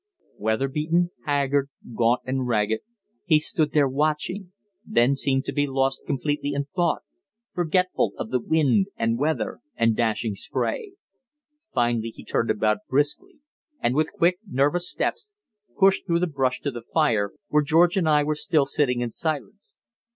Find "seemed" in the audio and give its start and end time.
5.15-5.45